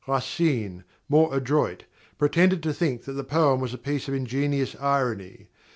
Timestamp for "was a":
3.61-3.77